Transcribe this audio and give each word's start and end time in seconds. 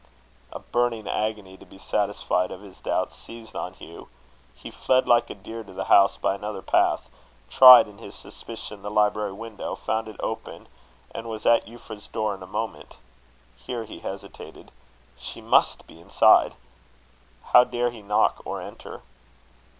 A 0.51 0.57
burning 0.57 1.07
agony 1.07 1.57
to 1.57 1.63
be 1.67 1.77
satisfied 1.77 2.49
of 2.49 2.61
his 2.63 2.79
doubts 2.79 3.15
seized 3.15 3.55
on 3.55 3.75
Hugh. 3.75 4.07
He 4.55 4.71
fled 4.71 5.07
like 5.07 5.29
a 5.29 5.35
deer 5.35 5.63
to 5.63 5.73
the 5.73 5.83
house 5.93 6.17
by 6.17 6.33
another 6.33 6.63
path; 6.63 7.07
tried, 7.51 7.87
in 7.87 7.99
his 7.99 8.15
suspicion, 8.15 8.81
the 8.81 8.89
library 8.89 9.33
window; 9.33 9.75
found 9.75 10.07
it 10.07 10.15
open, 10.19 10.67
and 11.13 11.29
was 11.29 11.45
at 11.45 11.67
Euphra's 11.67 12.07
door 12.07 12.33
in 12.33 12.41
a 12.41 12.47
moment. 12.47 12.95
Here 13.55 13.83
he 13.83 13.99
hesitated. 13.99 14.71
She 15.19 15.39
must 15.39 15.85
be 15.85 15.99
inside. 15.99 16.55
How 17.53 17.63
dare 17.63 17.91
he 17.91 18.01
knock 18.01 18.41
or 18.43 18.59
enter? 18.59 19.03